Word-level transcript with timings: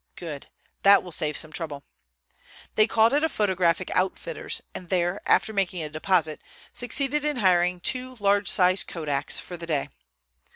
"Good. 0.15 0.47
That 0.81 1.03
will 1.03 1.11
save 1.11 1.37
some 1.37 1.51
trouble." 1.53 1.83
They 2.73 2.87
called 2.87 3.13
at 3.13 3.23
a 3.23 3.29
photographic 3.29 3.91
outfitter's, 3.91 4.63
and 4.73 4.89
there, 4.89 5.21
after 5.27 5.53
making 5.53 5.83
a 5.83 5.89
deposit, 5.91 6.41
succeeded 6.73 7.23
in 7.23 7.37
hiring 7.37 7.79
two 7.79 8.15
large 8.19 8.47
size 8.49 8.83
Kodaks 8.83 9.39
for 9.39 9.57
the 9.57 9.67
day. 9.67 9.89